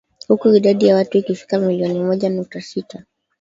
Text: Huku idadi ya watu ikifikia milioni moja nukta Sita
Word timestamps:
Huku 0.27 0.49
idadi 0.49 0.85
ya 0.87 0.95
watu 0.95 1.17
ikifikia 1.17 1.59
milioni 1.59 1.99
moja 2.03 2.29
nukta 2.29 2.61
Sita 2.61 3.03